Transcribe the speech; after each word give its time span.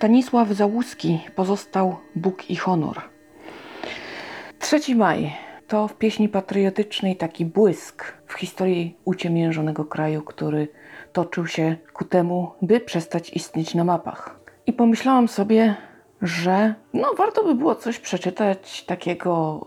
Stanisław 0.00 0.48
Załuski 0.48 1.20
pozostał 1.36 1.96
Bóg 2.14 2.50
i 2.50 2.56
honor. 2.56 3.00
3 4.58 4.96
maj 4.96 5.32
to 5.68 5.88
w 5.88 5.94
pieśni 5.94 6.28
patriotycznej 6.28 7.16
taki 7.16 7.44
błysk 7.44 8.04
w 8.26 8.32
historii 8.32 8.96
uciemiężonego 9.04 9.84
kraju, 9.84 10.22
który 10.22 10.68
toczył 11.12 11.46
się 11.46 11.76
ku 11.92 12.04
temu, 12.04 12.52
by 12.62 12.80
przestać 12.80 13.30
istnieć 13.30 13.74
na 13.74 13.84
mapach. 13.84 14.40
I 14.66 14.72
pomyślałam 14.72 15.28
sobie, 15.28 15.76
że 16.22 16.74
no 16.94 17.14
warto 17.14 17.44
by 17.44 17.54
było 17.54 17.74
coś 17.74 17.98
przeczytać 17.98 18.84
takiego 18.84 19.60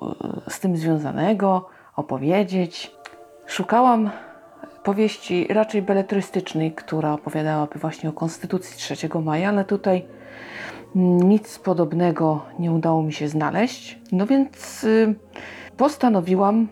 e, 0.47 0.51
z 0.51 0.59
tym 0.59 0.77
związanego, 0.77 1.69
opowiedzieć. 1.95 2.91
Szukałam 3.45 4.09
powieści 4.83 5.47
raczej 5.49 5.81
beletrystycznej, 5.81 6.71
która 6.71 7.13
opowiadałaby 7.13 7.79
właśnie 7.79 8.09
o 8.09 8.13
Konstytucji 8.13 8.77
3 8.77 9.09
maja, 9.23 9.49
ale 9.49 9.65
tutaj 9.65 10.05
nic 10.95 11.59
podobnego 11.59 12.45
nie 12.59 12.71
udało 12.71 13.03
mi 13.03 13.13
się 13.13 13.27
znaleźć. 13.27 13.99
No 14.11 14.25
więc 14.25 14.83
y, 14.83 15.15
postanowiłam, 15.77 16.67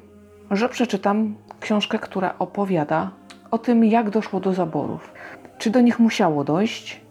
że 0.52 0.70
przeczytam 0.70 1.36
książkę, 1.60 2.00
która 2.00 2.36
opowiada 2.40 3.12
o 3.52 3.58
tym, 3.58 3.86
jak 3.86 4.10
doszło 4.10 4.40
do 4.40 4.54
zaborów. 4.54 5.14
Czy 5.58 5.70
do 5.70 5.82
nich 5.82 6.00
musiało 6.00 6.44
dojść 6.44 7.02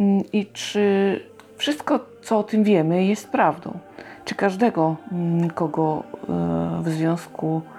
mm, 0.00 0.22
i 0.32 0.46
czy 0.46 1.20
wszystko, 1.56 2.00
co 2.22 2.38
o 2.38 2.42
tym 2.42 2.64
wiemy, 2.64 3.04
jest 3.04 3.28
prawdą. 3.28 3.78
Czy 4.24 4.34
każdego, 4.34 4.96
mm, 5.12 5.50
kogo 5.50 6.02
y, 6.80 6.82
w 6.82 6.88
związku 6.88 7.62
z 7.74 7.77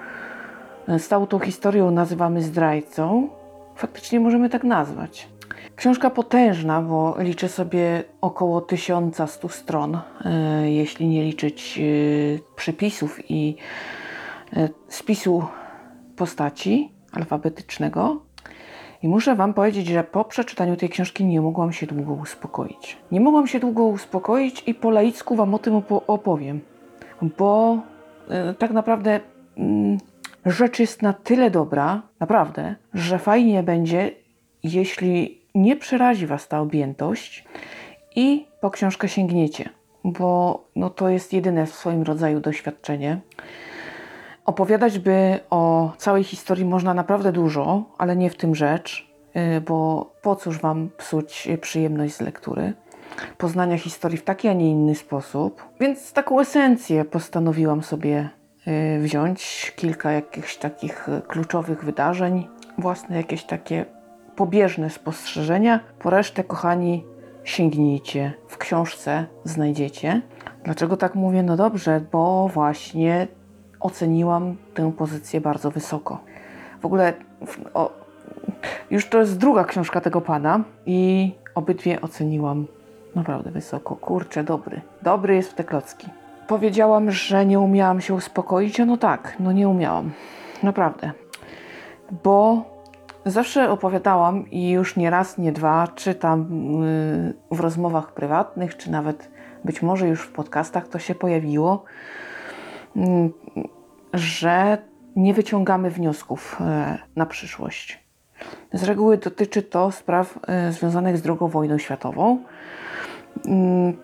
całą 1.07 1.27
tą 1.27 1.39
historią 1.39 1.91
nazywamy 1.91 2.41
zdrajcą, 2.41 3.29
faktycznie 3.75 4.19
możemy 4.19 4.49
tak 4.49 4.63
nazwać. 4.63 5.27
Książka 5.75 6.09
potężna, 6.09 6.81
bo 6.81 7.15
liczy 7.19 7.47
sobie 7.47 8.03
około 8.21 8.61
1100 8.61 9.49
stron, 9.49 9.97
e, 10.25 10.71
jeśli 10.71 11.07
nie 11.07 11.23
liczyć 11.23 11.79
e, 11.79 11.83
przepisów 12.55 13.31
i 13.31 13.55
e, 14.53 14.69
spisu 14.87 15.43
postaci 16.15 16.91
alfabetycznego. 17.11 18.21
I 19.03 19.07
muszę 19.07 19.35
Wam 19.35 19.53
powiedzieć, 19.53 19.87
że 19.87 20.03
po 20.03 20.25
przeczytaniu 20.25 20.75
tej 20.75 20.89
książki 20.89 21.25
nie 21.25 21.41
mogłam 21.41 21.73
się 21.73 21.87
długo 21.87 22.13
uspokoić. 22.13 22.97
Nie 23.11 23.21
mogłam 23.21 23.47
się 23.47 23.59
długo 23.59 23.83
uspokoić 23.83 24.63
i 24.67 24.73
po 24.73 24.89
laicku 24.89 25.35
Wam 25.35 25.53
o 25.53 25.59
tym 25.59 25.81
opowiem, 26.07 26.61
bo 27.37 27.77
tak 28.59 28.71
naprawdę 28.71 29.19
mm, 29.57 29.97
rzecz 30.49 30.79
jest 30.79 31.01
na 31.01 31.13
tyle 31.13 31.51
dobra, 31.51 32.01
naprawdę, 32.19 32.75
że 32.93 33.19
fajnie 33.19 33.63
będzie, 33.63 34.11
jeśli 34.63 35.41
nie 35.55 35.75
przerazi 35.75 36.27
Was 36.27 36.47
ta 36.47 36.59
objętość 36.59 37.45
i 38.15 38.47
po 38.61 38.71
książkę 38.71 39.09
sięgniecie, 39.09 39.69
bo 40.03 40.63
no, 40.75 40.89
to 40.89 41.09
jest 41.09 41.33
jedyne 41.33 41.65
w 41.65 41.73
swoim 41.73 42.03
rodzaju 42.03 42.39
doświadczenie. 42.39 43.19
Opowiadać 44.45 44.99
by 44.99 45.39
o 45.49 45.93
całej 45.97 46.23
historii 46.23 46.65
można 46.65 46.93
naprawdę 46.93 47.31
dużo, 47.31 47.83
ale 47.97 48.15
nie 48.15 48.29
w 48.29 48.35
tym 48.35 48.55
rzecz, 48.55 49.09
y, 49.57 49.61
bo 49.61 50.11
po 50.21 50.35
cóż 50.35 50.59
Wam 50.59 50.89
psuć 50.97 51.47
przyjemność 51.61 52.13
z 52.13 52.21
lektury 52.21 52.73
poznania 53.37 53.77
historii 53.77 54.17
w 54.17 54.23
taki, 54.23 54.47
a 54.47 54.53
nie 54.53 54.71
inny 54.71 54.95
sposób. 54.95 55.63
Więc 55.79 56.13
taką 56.13 56.39
esencję 56.39 57.05
postanowiłam 57.05 57.83
sobie 57.83 58.29
wziąć 58.99 59.73
kilka 59.75 60.11
jakichś 60.11 60.57
takich 60.57 61.09
y, 61.09 61.21
kluczowych 61.27 61.83
wydarzeń, 61.83 62.47
własne 62.77 63.17
jakieś 63.17 63.43
takie 63.43 63.85
pobieżne 64.35 64.89
spostrzeżenia. 64.89 65.79
Po 65.99 66.09
resztę, 66.09 66.43
kochani, 66.43 67.05
sięgnijcie. 67.43 68.33
W 68.47 68.57
książce 68.57 69.25
znajdziecie. 69.43 70.21
Dlaczego 70.63 70.97
tak 70.97 71.15
mówię? 71.15 71.43
No 71.43 71.57
dobrze, 71.57 72.01
bo 72.11 72.47
właśnie 72.53 73.27
oceniłam 73.79 74.55
tę 74.73 74.91
pozycję 74.91 75.41
bardzo 75.41 75.71
wysoko. 75.71 76.19
W 76.81 76.85
ogóle 76.85 77.13
o, 77.73 77.91
już 78.91 79.09
to 79.09 79.19
jest 79.19 79.37
druga 79.37 79.63
książka 79.63 80.01
tego 80.01 80.21
pana 80.21 80.63
i 80.85 81.31
obydwie 81.55 82.01
oceniłam 82.01 82.67
naprawdę 83.15 83.51
wysoko. 83.51 83.95
Kurczę, 83.95 84.43
dobry. 84.43 84.81
Dobry 85.01 85.35
jest 85.35 85.51
w 85.51 85.55
te 85.55 85.63
klocki 85.63 86.07
powiedziałam, 86.49 87.11
że 87.11 87.45
nie 87.45 87.59
umiałam 87.59 88.01
się 88.01 88.13
uspokoić, 88.13 88.79
no 88.85 88.97
tak, 88.97 89.35
no 89.39 89.51
nie 89.51 89.69
umiałam. 89.69 90.11
Naprawdę. 90.63 91.11
Bo 92.23 92.63
zawsze 93.25 93.69
opowiadałam 93.69 94.49
i 94.51 94.69
już 94.69 94.95
nie 94.95 95.09
raz, 95.09 95.37
nie 95.37 95.51
dwa, 95.51 95.87
czy 95.95 96.15
tam 96.15 96.39
yy, 97.51 97.57
w 97.57 97.59
rozmowach 97.59 98.13
prywatnych, 98.13 98.77
czy 98.77 98.91
nawet 98.91 99.31
być 99.65 99.81
może 99.81 100.07
już 100.07 100.21
w 100.21 100.31
podcastach 100.31 100.87
to 100.87 100.99
się 100.99 101.15
pojawiło, 101.15 101.83
yy, 102.95 103.03
że 104.13 104.77
nie 105.15 105.33
wyciągamy 105.33 105.91
wniosków 105.91 106.57
yy, 106.59 106.97
na 107.15 107.25
przyszłość. 107.25 108.03
Z 108.73 108.83
reguły 108.83 109.17
dotyczy 109.17 109.61
to 109.63 109.91
spraw 109.91 110.39
y, 110.69 110.71
związanych 110.71 111.17
z 111.17 111.25
II 111.25 111.37
wojną 111.41 111.77
światową 111.77 112.23
Mm, 112.33 112.45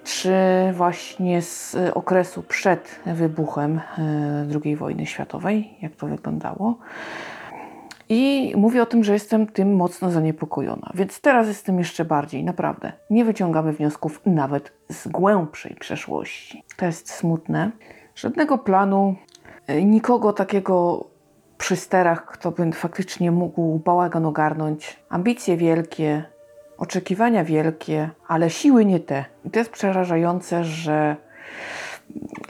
czy 0.04 0.34
właśnie 0.74 1.42
z 1.42 1.76
okresu 1.94 2.44
przed 2.44 3.00
wybuchem 3.06 3.82
e, 3.98 4.48
II 4.64 4.76
wojny 4.76 5.06
światowej, 5.06 5.78
jak 5.82 5.96
to 5.96 6.08
wyglądało. 6.08 6.78
I 8.10 8.54
mówię 8.58 8.82
o 8.82 8.86
tym, 8.86 9.04
że 9.04 9.14
jestem 9.14 9.48
tym 9.48 9.76
mocno 9.76 10.12
zaniepokojona. 10.12 10.92
Więc 10.94 11.22
teraz 11.22 11.48
jestem 11.48 11.80
jeszcze 11.80 12.06
bardziej, 12.06 12.44
naprawdę. 12.44 12.92
Nie 13.10 13.26
wyciągamy 13.26 13.74
wniosków 13.74 14.22
nawet 14.26 14.72
z 14.90 15.08
głębszej 15.08 15.76
przeszłości. 15.76 16.64
To 16.78 16.86
jest 16.86 17.12
smutne. 17.12 17.72
Żadnego 18.16 18.58
planu, 18.58 19.16
e, 19.68 19.84
nikogo 19.84 20.34
takiego 20.34 21.06
przy 21.58 21.76
sterach, 21.76 22.26
kto 22.26 22.52
by 22.52 22.72
faktycznie 22.72 23.32
mógł 23.32 23.80
bałagan 23.80 24.26
ogarnąć. 24.26 25.00
Ambicje 25.10 25.58
wielkie, 25.58 26.24
oczekiwania 26.78 27.44
wielkie, 27.44 28.10
ale 28.28 28.50
siły 28.50 28.86
nie 28.86 29.00
te. 29.00 29.26
I 29.46 29.50
to 29.50 29.60
jest 29.60 29.72
przerażające, 29.72 30.64
że 30.64 31.16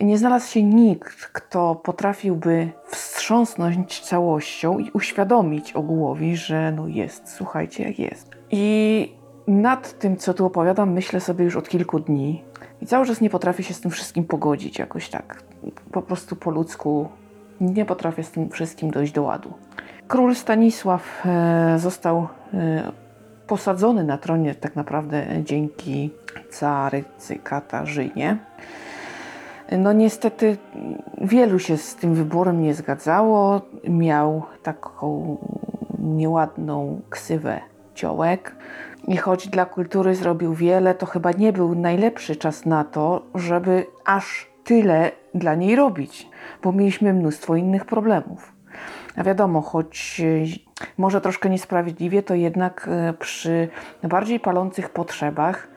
nie 0.01 0.17
znalazł 0.17 0.51
się 0.51 0.63
nikt, 0.63 1.15
kto 1.15 1.75
potrafiłby 1.75 2.69
wstrząsnąć 2.87 3.99
całością 3.99 4.79
i 4.79 4.91
uświadomić 4.91 5.73
ogółowi, 5.73 6.37
że 6.37 6.71
no 6.71 6.87
jest, 6.87 7.33
słuchajcie, 7.33 7.83
jak 7.83 7.99
jest. 7.99 8.31
I 8.51 9.13
nad 9.47 9.99
tym, 9.99 10.17
co 10.17 10.33
tu 10.33 10.45
opowiadam, 10.45 10.91
myślę 10.91 11.19
sobie 11.19 11.45
już 11.45 11.55
od 11.55 11.69
kilku 11.69 11.99
dni. 11.99 12.43
I 12.81 12.85
cały 12.85 13.05
czas 13.05 13.21
nie 13.21 13.29
potrafię 13.29 13.63
się 13.63 13.73
z 13.73 13.81
tym 13.81 13.91
wszystkim 13.91 14.23
pogodzić 14.23 14.79
jakoś 14.79 15.09
tak. 15.09 15.43
Po 15.91 16.01
prostu 16.01 16.35
po 16.35 16.51
ludzku 16.51 17.09
nie 17.61 17.85
potrafię 17.85 18.23
z 18.23 18.31
tym 18.31 18.49
wszystkim 18.49 18.91
dojść 18.91 19.13
do 19.13 19.23
ładu. 19.23 19.53
Król 20.07 20.35
Stanisław 20.35 21.25
e, 21.25 21.79
został 21.79 22.27
e, 22.53 22.91
posadzony 23.47 24.03
na 24.03 24.17
tronie 24.17 24.55
tak 24.55 24.75
naprawdę 24.75 25.25
dzięki 25.43 26.11
carycy 26.49 27.35
Katarzynie. 27.35 28.37
No 29.71 29.93
niestety 29.93 30.57
wielu 31.21 31.59
się 31.59 31.77
z 31.77 31.95
tym 31.95 32.15
wyborem 32.15 32.61
nie 32.61 32.73
zgadzało. 32.73 33.61
Miał 33.89 34.43
taką 34.63 35.37
nieładną 35.99 37.01
ksywę 37.09 37.59
ciołek. 37.95 38.55
I 39.07 39.17
choć 39.17 39.47
dla 39.47 39.65
kultury 39.65 40.15
zrobił 40.15 40.53
wiele, 40.53 40.95
to 40.95 41.05
chyba 41.05 41.31
nie 41.31 41.53
był 41.53 41.75
najlepszy 41.75 42.35
czas 42.35 42.65
na 42.65 42.83
to, 42.83 43.21
żeby 43.35 43.85
aż 44.05 44.47
tyle 44.63 45.11
dla 45.33 45.55
niej 45.55 45.75
robić, 45.75 46.29
bo 46.63 46.71
mieliśmy 46.71 47.13
mnóstwo 47.13 47.55
innych 47.55 47.85
problemów. 47.85 48.54
Wiadomo, 49.23 49.61
choć 49.61 50.21
e, 50.25 50.45
może 50.97 51.21
troszkę 51.21 51.49
niesprawiedliwie, 51.49 52.23
to 52.23 52.35
jednak 52.35 52.89
e, 52.91 53.13
przy 53.13 53.69
bardziej 54.03 54.39
palących 54.39 54.89
potrzebach, 54.89 55.67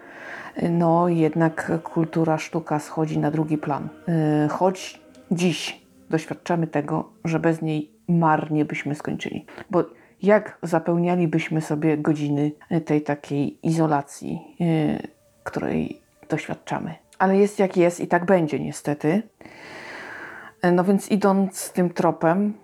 e, 0.57 0.69
no 0.69 1.09
jednak 1.09 1.73
kultura, 1.83 2.39
sztuka 2.39 2.79
schodzi 2.79 3.19
na 3.19 3.31
drugi 3.31 3.59
plan. 3.59 3.89
Choć 4.51 5.01
dziś 5.31 5.81
doświadczamy 6.11 6.67
tego, 6.67 7.13
że 7.25 7.39
bez 7.41 7.63
niej 7.63 7.91
marnie 8.09 8.65
byśmy 8.65 8.95
skończyli. 8.95 9.47
Bo 9.71 9.85
jak 10.23 10.59
zapełnialibyśmy 10.63 11.61
sobie 11.61 11.99
godziny 11.99 12.53
tej 12.85 13.03
takiej 13.03 13.67
izolacji, 13.67 14.57
której 15.45 16.01
doświadczamy. 16.29 16.95
Ale 17.19 17.37
jest 17.37 17.59
jak 17.59 17.77
jest 17.77 18.01
i 18.01 18.07
tak 18.07 18.25
będzie 18.25 18.61
niestety. 18.61 19.23
No 20.73 20.85
więc 20.85 21.11
idąc 21.11 21.73
tym 21.73 21.91
tropem, 21.91 22.55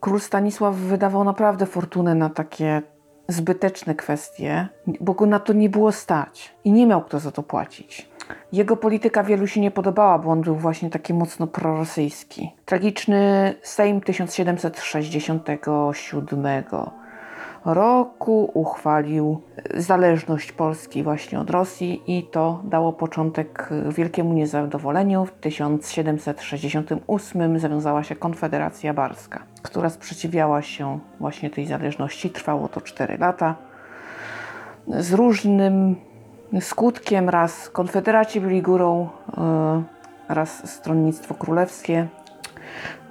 król 0.00 0.20
Stanisław 0.20 0.74
wydawał 0.74 1.24
naprawdę 1.24 1.66
fortunę 1.66 2.14
na 2.14 2.30
takie 2.30 2.82
zbyteczne 3.28 3.94
kwestie, 3.94 4.68
bo 5.00 5.14
go 5.14 5.26
na 5.26 5.40
to 5.40 5.52
nie 5.52 5.68
było 5.68 5.92
stać 5.92 6.54
i 6.64 6.72
nie 6.72 6.86
miał 6.86 7.04
kto 7.04 7.18
za 7.18 7.30
to 7.30 7.42
płacić. 7.42 8.08
Jego 8.52 8.76
polityka 8.76 9.22
wielu 9.22 9.46
się 9.46 9.60
nie 9.60 9.70
podobała, 9.70 10.18
bo 10.18 10.30
on 10.30 10.40
był 10.40 10.54
właśnie 10.54 10.90
taki 10.90 11.14
mocno 11.14 11.46
prorosyjski. 11.46 12.52
Tragiczny 12.64 13.54
Sejm 13.62 14.00
1767 14.00 15.40
roku 17.64 18.50
uchwalił 18.54 19.40
zależność 19.74 20.52
Polski 20.52 21.02
właśnie 21.02 21.40
od 21.40 21.50
Rosji 21.50 22.02
i 22.06 22.22
to 22.22 22.60
dało 22.64 22.92
początek 22.92 23.68
wielkiemu 23.88 24.32
niezadowoleniu. 24.32 25.24
W 25.24 25.32
1768 25.32 27.58
zawiązała 27.58 28.02
się 28.02 28.16
Konfederacja 28.16 28.94
Barska, 28.94 29.42
która 29.62 29.90
sprzeciwiała 29.90 30.62
się 30.62 30.98
właśnie 31.20 31.50
tej 31.50 31.66
zależności. 31.66 32.30
Trwało 32.30 32.68
to 32.68 32.80
4 32.80 33.18
lata. 33.18 33.54
Z 34.88 35.12
różnym 35.12 35.96
skutkiem 36.60 37.28
raz 37.28 37.70
konfederaci 37.70 38.40
byli 38.40 38.62
górą, 38.62 39.08
e, 39.38 39.82
raz 40.28 40.70
stronnictwo 40.70 41.34
królewskie. 41.34 42.06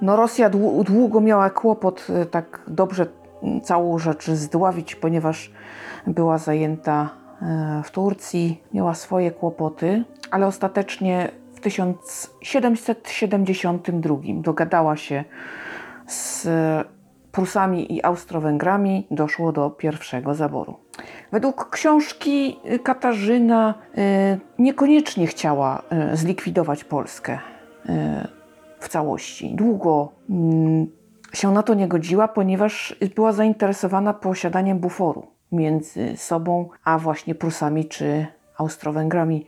No 0.02 0.16
Rosja 0.16 0.50
długo 0.84 1.20
miała 1.20 1.50
kłopot 1.50 2.06
e, 2.10 2.26
tak 2.26 2.60
dobrze 2.68 3.06
całą 3.62 3.98
rzecz 3.98 4.30
zdławić, 4.30 4.94
ponieważ 4.94 5.52
była 6.06 6.38
zajęta 6.38 7.10
e, 7.42 7.82
w 7.84 7.90
Turcji, 7.90 8.62
miała 8.74 8.94
swoje 8.94 9.30
kłopoty, 9.30 10.04
ale 10.30 10.46
ostatecznie 10.46 11.30
w 11.54 11.60
1772 11.60 14.16
dogadała 14.34 14.96
się 14.96 15.24
z 16.06 16.48
Prusami 17.32 17.94
i 17.94 18.04
Austro-Węgrami, 18.04 19.06
doszło 19.10 19.52
do 19.52 19.70
pierwszego 19.70 20.34
zaboru. 20.34 20.76
Według 21.32 21.70
książki 21.70 22.58
Katarzyna 22.82 23.74
e, 23.96 24.38
niekoniecznie 24.58 25.26
chciała 25.26 25.82
e, 25.90 26.16
zlikwidować 26.16 26.84
Polskę 26.84 27.38
w 28.80 28.88
całości. 28.88 29.54
Długo 29.54 30.12
mm, 30.30 30.86
się 31.32 31.52
na 31.52 31.62
to 31.62 31.74
nie 31.74 31.88
godziła, 31.88 32.28
ponieważ 32.28 32.96
była 33.14 33.32
zainteresowana 33.32 34.14
posiadaniem 34.14 34.78
buforu 34.78 35.26
między 35.52 36.16
sobą 36.16 36.68
a 36.84 36.98
właśnie 36.98 37.34
Prusami 37.34 37.84
czy 37.84 38.26
Austro-Węgrami, 38.58 39.46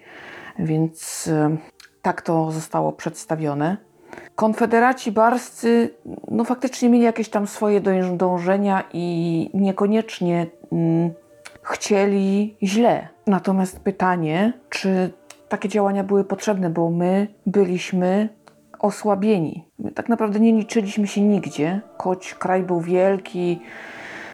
więc 0.58 1.28
e, 1.28 1.56
tak 2.02 2.22
to 2.22 2.50
zostało 2.50 2.92
przedstawione. 2.92 3.76
Konfederaci 4.36 5.12
barscy 5.12 5.94
no 6.30 6.44
faktycznie 6.44 6.88
mieli 6.88 7.04
jakieś 7.04 7.28
tam 7.28 7.46
swoje 7.46 7.80
dążenia 8.16 8.84
i 8.92 9.50
niekoniecznie 9.54 10.46
mm, 10.72 11.10
chcieli 11.62 12.56
źle. 12.62 13.08
Natomiast 13.26 13.80
pytanie, 13.80 14.52
czy 14.70 15.10
takie 15.48 15.68
działania 15.68 16.04
były 16.04 16.24
potrzebne, 16.24 16.70
bo 16.70 16.90
my 16.90 17.26
byliśmy 17.46 18.28
osłabieni. 18.80 19.64
My 19.78 19.90
tak 19.90 20.08
naprawdę 20.08 20.40
nie 20.40 20.52
liczyliśmy 20.52 21.06
się 21.06 21.20
nigdzie, 21.20 21.80
choć 21.98 22.34
kraj 22.34 22.62
był 22.62 22.80
wielki 22.80 23.60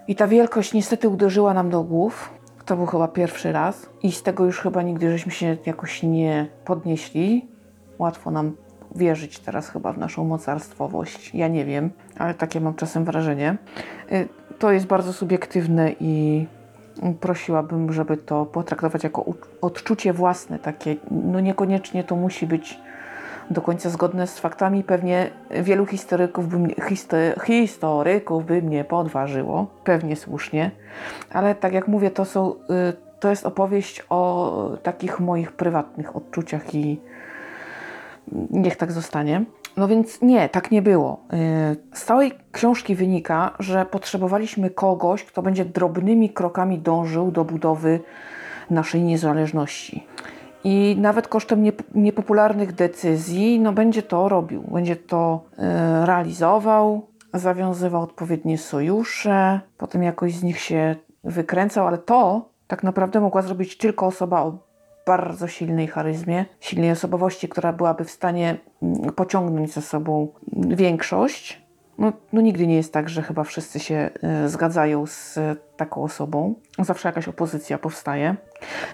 i 0.09 0.15
ta 0.15 0.27
wielkość 0.27 0.73
niestety 0.73 1.09
uderzyła 1.09 1.55
nam 1.55 1.71
do 1.71 1.83
głów. 1.83 2.31
To 2.65 2.77
był 2.77 2.87
chyba 2.87 3.09
pierwszy 3.09 3.53
raz 3.53 3.91
i 4.03 4.13
z 4.13 4.23
tego 4.23 4.45
już 4.45 4.61
chyba 4.61 4.83
nigdy 4.83 5.11
żeśmy 5.11 5.33
się 5.33 5.57
jakoś 5.67 6.03
nie 6.03 6.47
podnieśli. 6.65 7.49
Łatwo 7.99 8.31
nam 8.31 8.57
wierzyć 8.95 9.39
teraz 9.39 9.69
chyba 9.69 9.93
w 9.93 9.99
naszą 9.99 10.25
mocarstwowość. 10.25 11.35
Ja 11.35 11.49
nie 11.49 11.65
wiem, 11.65 11.91
ale 12.19 12.35
takie 12.35 12.61
mam 12.61 12.75
czasem 12.75 13.05
wrażenie. 13.05 13.57
Y, 14.13 14.29
to 14.59 14.73
jest 14.73 14.87
bardzo 14.87 15.13
subiektywne 15.13 15.93
i 16.01 16.47
prosiłabym, 17.21 17.93
żeby 17.93 18.17
to 18.17 18.47
potraktować 18.47 19.05
jako 19.05 19.25
odczucie 19.61 20.13
własne, 20.13 20.59
takie, 20.59 20.97
no 21.11 21.41
niekoniecznie 21.41 22.05
to 22.05 22.17
musi 22.17 22.47
być 22.47 22.79
do 23.51 23.63
końca 23.63 23.91
zgodne 23.91 24.27
z 24.27 24.39
faktami. 24.39 24.85
Pewnie 24.85 25.31
wielu 25.51 25.87
historyków 25.87 26.49
by 26.49 26.59
mnie, 26.59 26.75
historyków 27.45 28.47
by 28.47 28.63
mnie 28.63 28.85
podważyło, 28.85 29.67
pewnie 29.85 30.17
słusznie, 30.17 30.71
ale 31.33 31.55
tak 31.55 31.73
jak 31.73 31.89
mówię, 31.89 32.11
to, 32.11 32.25
są, 32.25 32.53
y, 32.53 32.57
to 33.21 33.31
jest 33.31 33.47
opowieść 33.47 34.03
o 34.11 34.53
takich 34.83 35.21
moich 35.21 35.53
prywatnych 35.53 36.17
odczuciach 36.17 36.75
i 36.75 37.01
niech 38.51 38.77
tak 38.77 38.93
zostanie. 38.93 39.45
No 39.77 39.89
więc 39.89 40.23
nie, 40.23 40.49
tak 40.49 40.71
nie 40.71 40.83
było. 40.83 41.21
Y, 41.33 41.97
z 41.97 42.05
całej 42.05 42.33
książki 42.53 42.95
wynika, 42.95 43.55
że 43.59 43.87
potrzebowaliśmy 43.87 44.71
kogoś, 44.71 45.25
kto 45.25 45.43
będzie 45.43 45.65
drobnymi 45.65 46.31
krokami 46.31 46.79
dążył 46.79 47.31
do 47.31 47.45
budowy 47.45 48.01
naszej 48.71 49.03
niezależności 49.03 50.07
i 50.69 50.97
nawet 50.99 51.29
kosztem 51.29 51.65
niepopularnych 51.95 52.73
decyzji, 52.73 53.61
no 53.61 53.73
będzie 53.73 54.03
to 54.03 54.29
robił, 54.29 54.63
będzie 54.63 54.97
to 54.97 55.45
e, 55.59 56.07
realizował, 56.07 57.07
zawiązywał 57.35 58.03
odpowiednie 58.03 58.59
sojusze, 58.59 59.61
potem 59.79 60.03
jakoś 60.03 60.35
z 60.35 60.43
nich 60.43 60.59
się 60.59 60.97
wykręcał, 61.25 61.87
ale 61.87 61.99
to 61.99 62.49
tak 62.67 62.83
naprawdę 62.83 63.21
mogła 63.21 63.43
zrobić 63.43 63.77
tylko 63.77 64.07
osoba 64.07 64.43
o 64.43 64.59
bardzo 65.07 65.49
silnej 65.49 65.87
charyzmie, 65.87 66.45
silnej 66.61 66.91
osobowości, 66.91 67.49
która 67.49 67.73
byłaby 67.73 68.05
w 68.05 68.11
stanie 68.11 68.57
mm, 68.83 69.13
pociągnąć 69.13 69.73
za 69.73 69.81
sobą 69.81 70.29
większość. 70.57 71.63
No, 71.99 72.13
no, 72.33 72.41
nigdy 72.41 72.67
nie 72.67 72.77
jest 72.77 72.93
tak, 72.93 73.09
że 73.09 73.23
chyba 73.23 73.45
wszyscy 73.45 73.81
się 73.81 74.11
y, 74.45 74.49
zgadzają 74.49 75.07
z 75.07 75.39
taką 75.77 76.03
osobą. 76.03 76.55
Zawsze 76.79 77.09
jakaś 77.09 77.29
opozycja 77.29 77.79
powstaje. 77.79 78.37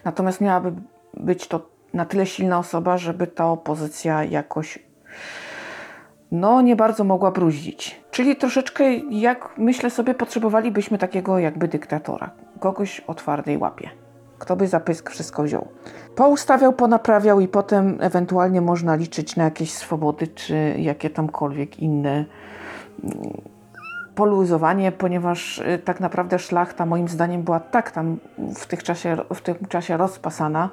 Natomiast 0.05 0.41
miałaby 0.41 0.73
być 1.15 1.49
to 1.49 1.67
na 1.95 2.05
tyle 2.05 2.27
silna 2.27 2.59
osoba, 2.59 2.99
żeby 2.99 3.27
ta 3.27 3.51
opozycja 3.51 4.25
jakoś 4.25 4.79
no 6.33 6.61
nie 6.61 6.77
bardzo 6.77 7.05
mogła 7.05 7.31
bruździć. 7.31 8.01
Czyli 8.11 8.37
troszeczkę, 8.37 8.95
jak 9.11 9.49
myślę 9.59 9.91
sobie, 9.91 10.15
potrzebowalibyśmy 10.15 10.99
takiego 10.99 11.39
jakby 11.39 11.69
dyktatora. 11.69 12.31
Kogoś 12.61 13.01
o 13.01 13.15
twardej 13.15 13.59
łapie. 13.59 13.91
Kto 14.39 14.57
by 14.57 14.69
za 14.69 14.81
pysk 14.81 15.11
wszystko 15.11 15.43
wziął. 15.43 15.69
Poustawiał, 16.17 16.73
ponaprawiał 16.73 17.41
i 17.41 17.49
potem 17.49 17.99
ewentualnie 18.01 18.61
można 18.61 18.95
liczyć 18.95 19.37
na 19.37 19.45
jakieś 19.45 19.73
swobody, 19.73 20.27
czy 20.27 20.75
jakie 20.79 21.11
tamkolwiek 21.11 21.79
inne 21.79 22.25
mm, 23.05 23.43
poluzowanie, 24.15 24.93
ponieważ 24.93 25.59
y, 25.59 25.79
tak 25.85 26.01
naprawdę 26.01 26.39
szlachta 26.39 26.87
moim 26.87 27.09
zdaniem 27.09 27.43
była 27.43 27.61
tak 27.61 27.91
tam 27.91 28.19
w, 28.57 28.67
tych 28.67 28.83
czasie, 28.83 29.17
w 29.35 29.41
tym 29.41 29.55
czasie 29.69 29.97
rozpasana, 29.97 30.71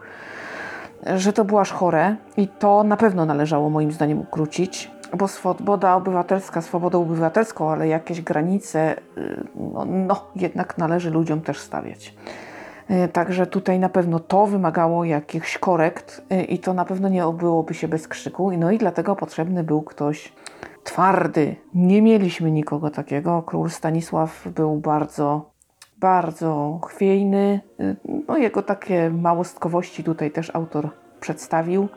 że 1.16 1.34
to 1.34 1.46
było 1.46 1.62
aż 1.62 1.72
chore 1.72 2.16
i 2.38 2.48
to 2.48 2.84
na 2.84 2.98
pewno 2.98 3.26
należało 3.26 3.70
moim 3.70 3.92
zdaniem 3.92 4.20
ukrócić, 4.20 4.92
bo 5.18 5.28
swoboda 5.28 5.96
obywatelska, 5.96 6.62
swobodą 6.62 7.02
obywatelską, 7.02 7.72
ale 7.72 7.88
jakieś 7.88 8.22
granice, 8.22 8.96
y, 9.18 9.44
no, 9.56 9.86
no 9.86 10.22
jednak 10.36 10.78
należy 10.78 11.12
ludziom 11.12 11.42
też 11.42 11.60
stawiać. 11.60 12.16
Y, 12.92 13.08
także 13.08 13.48
tutaj 13.48 13.80
na 13.80 13.90
pewno 13.90 14.20
to 14.20 14.48
wymagało 14.48 15.04
jakichś 15.04 15.58
korekt 15.58 16.22
i 16.50 16.60
to 16.60 16.74
na 16.74 16.86
pewno 16.86 17.10
nie 17.10 17.26
obyłoby 17.26 17.74
się 17.74 17.88
bez 17.88 18.08
krzyku. 18.08 18.52
No 18.58 18.72
i 18.72 18.78
dlatego 18.78 19.16
potrzebny 19.16 19.64
był 19.64 19.82
ktoś 19.82 20.34
twardy. 20.84 21.56
Nie 21.74 22.02
mieliśmy 22.02 22.52
nikogo 22.52 22.90
takiego. 22.90 23.44
Król 23.46 23.70
Stanisław 23.70 24.48
był 24.48 24.76
bardzo, 24.78 25.52
bardzo 25.98 26.80
chwiejny. 26.88 27.62
No, 28.28 28.38
jego 28.38 28.62
takie 28.62 29.10
małostkowości 29.10 30.04
tutaj 30.04 30.32
też 30.32 30.56
autor 30.56 30.90
przedstawił. 31.20 31.88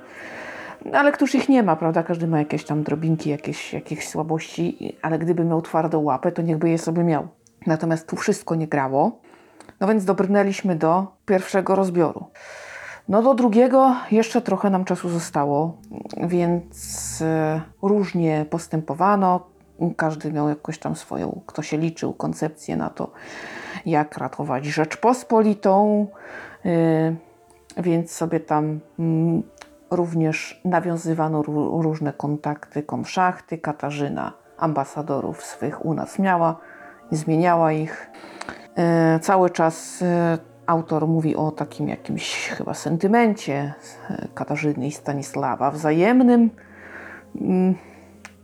Ale 0.92 1.12
któż 1.12 1.34
ich 1.34 1.48
nie 1.48 1.62
ma, 1.62 1.76
prawda? 1.76 2.02
Każdy 2.02 2.26
ma 2.26 2.38
jakieś 2.38 2.64
tam 2.64 2.82
drobinki, 2.82 3.30
jakieś, 3.30 3.72
jakieś 3.72 4.08
słabości, 4.08 4.96
ale 5.02 5.18
gdyby 5.18 5.44
miał 5.44 5.62
twardą 5.62 6.00
łapę, 6.00 6.32
to 6.32 6.42
niechby 6.42 6.70
je 6.70 6.78
sobie 6.78 7.04
miał. 7.04 7.28
Natomiast 7.66 8.08
tu 8.08 8.16
wszystko 8.16 8.54
nie 8.54 8.68
grało. 8.68 9.20
No 9.80 9.88
więc 9.88 10.04
dobrnęliśmy 10.04 10.76
do 10.76 11.06
pierwszego 11.26 11.74
rozbioru. 11.74 12.24
No 13.08 13.22
do 13.22 13.34
drugiego 13.34 13.94
jeszcze 14.10 14.42
trochę 14.42 14.70
nam 14.70 14.84
czasu 14.84 15.08
zostało, 15.08 15.76
więc 16.16 17.22
e, 17.22 17.60
różnie 17.82 18.46
postępowano. 18.50 19.46
Każdy 19.96 20.32
miał 20.32 20.48
jakąś 20.48 20.78
tam 20.78 20.96
swoją, 20.96 21.40
kto 21.46 21.62
się 21.62 21.78
liczył, 21.78 22.12
koncepcję 22.12 22.76
na 22.76 22.90
to, 22.90 23.10
jak 23.86 24.18
ratować 24.18 24.64
Rzeczpospolitą, 24.66 26.06
e, 26.64 27.14
więc 27.76 28.10
sobie 28.10 28.40
tam 28.40 28.80
mm, 28.98 29.42
również 29.90 30.60
nawiązywano 30.64 31.42
różne 31.82 32.12
kontakty, 32.12 32.82
konszachty. 32.82 33.58
Katarzyna 33.58 34.32
ambasadorów 34.58 35.42
swych 35.44 35.84
u 35.84 35.94
nas 35.94 36.18
miała, 36.18 36.56
zmieniała 37.10 37.72
ich. 37.72 38.10
E, 38.76 39.18
cały 39.20 39.50
czas 39.50 40.04
Autor 40.66 41.08
mówi 41.08 41.36
o 41.36 41.50
takim 41.50 41.88
jakimś 41.88 42.48
chyba 42.48 42.74
sentymencie 42.74 43.74
Katarzyny 44.34 44.86
i 44.86 44.92
Stanisława, 44.92 45.70
wzajemnym. 45.70 46.50
Mm, 47.40 47.74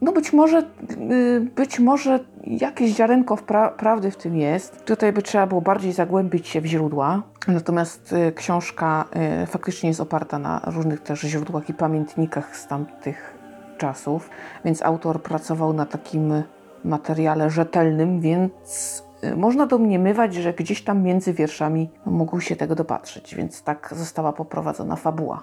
no 0.00 0.12
być 0.12 0.32
może, 0.32 0.62
y, 1.10 1.40
być 1.56 1.78
może 1.78 2.20
jakieś 2.46 2.94
ziarenko 2.94 3.36
pra 3.36 3.68
prawdy 3.68 4.10
w 4.10 4.16
tym 4.16 4.36
jest. 4.36 4.84
Tutaj 4.84 5.12
by 5.12 5.22
trzeba 5.22 5.46
było 5.46 5.60
bardziej 5.60 5.92
zagłębić 5.92 6.48
się 6.48 6.60
w 6.60 6.66
źródła. 6.66 7.22
Natomiast 7.48 8.12
y, 8.12 8.32
książka 8.32 9.04
y, 9.42 9.46
faktycznie 9.46 9.88
jest 9.88 10.00
oparta 10.00 10.38
na 10.38 10.60
różnych 10.66 11.00
też 11.00 11.20
źródłach 11.20 11.68
i 11.68 11.74
pamiętnikach 11.74 12.56
z 12.56 12.66
tamtych 12.66 13.38
czasów, 13.78 14.30
więc 14.64 14.82
autor 14.82 15.22
pracował 15.22 15.72
na 15.72 15.86
takim 15.86 16.42
materiale 16.84 17.50
rzetelnym, 17.50 18.20
więc 18.20 19.07
można 19.36 19.66
domniemywać, 19.66 20.34
że 20.34 20.52
gdzieś 20.52 20.84
tam 20.84 21.02
między 21.02 21.32
wierszami 21.32 21.90
mógł 22.06 22.40
się 22.40 22.56
tego 22.56 22.74
dopatrzyć, 22.74 23.34
więc 23.34 23.62
tak 23.62 23.94
została 23.96 24.32
poprowadzona 24.32 24.96
fabuła. 24.96 25.42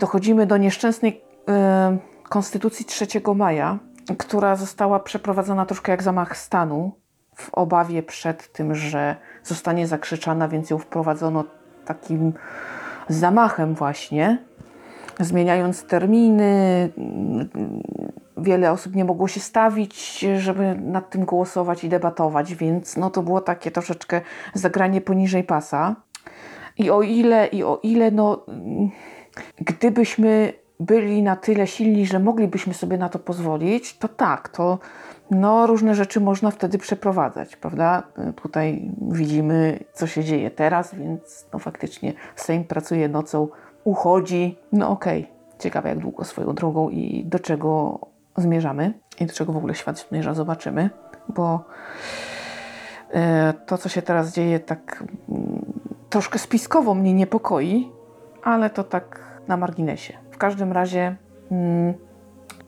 Dochodzimy 0.00 0.46
do 0.46 0.56
nieszczęsnej 0.56 1.24
konstytucji 2.28 2.84
3 2.84 3.06
maja, 3.34 3.78
która 4.18 4.56
została 4.56 5.00
przeprowadzona 5.00 5.66
troszkę 5.66 5.92
jak 5.92 6.02
zamach 6.02 6.36
stanu, 6.36 6.92
w 7.36 7.54
obawie 7.54 8.02
przed 8.02 8.52
tym, 8.52 8.74
że 8.74 9.16
zostanie 9.44 9.86
zakrzyczana, 9.86 10.48
więc 10.48 10.70
ją 10.70 10.78
wprowadzono 10.78 11.44
takim 11.84 12.32
zamachem 13.08 13.74
właśnie, 13.74 14.38
zmieniając 15.20 15.84
terminy. 15.84 16.90
Wiele 18.42 18.72
osób 18.72 18.94
nie 18.94 19.04
mogło 19.04 19.28
się 19.28 19.40
stawić, 19.40 20.26
żeby 20.38 20.74
nad 20.74 21.10
tym 21.10 21.24
głosować 21.24 21.84
i 21.84 21.88
debatować, 21.88 22.54
więc 22.54 22.96
no 22.96 23.10
to 23.10 23.22
było 23.22 23.40
takie 23.40 23.70
troszeczkę 23.70 24.20
zagranie 24.54 25.00
poniżej 25.00 25.44
pasa. 25.44 25.96
I 26.78 26.90
o 26.90 27.02
ile, 27.02 27.46
i 27.46 27.64
o 27.64 27.80
ile, 27.82 28.10
no, 28.10 28.46
gdybyśmy 29.60 30.52
byli 30.80 31.22
na 31.22 31.36
tyle 31.36 31.66
silni, 31.66 32.06
że 32.06 32.18
moglibyśmy 32.18 32.74
sobie 32.74 32.98
na 32.98 33.08
to 33.08 33.18
pozwolić, 33.18 33.98
to 33.98 34.08
tak, 34.08 34.48
to 34.48 34.78
no, 35.30 35.66
różne 35.66 35.94
rzeczy 35.94 36.20
można 36.20 36.50
wtedy 36.50 36.78
przeprowadzać, 36.78 37.56
prawda? 37.56 38.02
Tutaj 38.42 38.90
widzimy, 39.10 39.78
co 39.92 40.06
się 40.06 40.24
dzieje 40.24 40.50
teraz, 40.50 40.94
więc 40.94 41.46
no, 41.52 41.58
faktycznie 41.58 42.12
Sejm 42.36 42.64
pracuje 42.64 43.08
nocą, 43.08 43.48
uchodzi. 43.84 44.58
No 44.72 44.90
okej, 44.90 45.22
okay. 45.22 45.58
ciekawe 45.58 45.88
jak 45.88 45.98
długo 45.98 46.24
swoją 46.24 46.54
drogą 46.54 46.90
i 46.90 47.24
do 47.24 47.38
czego 47.38 47.98
zmierzamy 48.36 48.92
i 49.20 49.26
do 49.26 49.32
czego 49.32 49.52
w 49.52 49.56
ogóle 49.56 49.74
świat 49.74 50.06
zmierza, 50.08 50.34
zobaczymy, 50.34 50.90
bo 51.28 51.64
e, 53.10 53.54
to, 53.66 53.78
co 53.78 53.88
się 53.88 54.02
teraz 54.02 54.32
dzieje, 54.32 54.60
tak 54.60 55.04
mm, 55.28 55.72
troszkę 56.10 56.38
spiskowo 56.38 56.94
mnie 56.94 57.14
niepokoi, 57.14 57.92
ale 58.42 58.70
to 58.70 58.84
tak 58.84 59.20
na 59.48 59.56
marginesie. 59.56 60.14
W 60.30 60.38
każdym 60.38 60.72
razie 60.72 61.16
mm, 61.50 61.94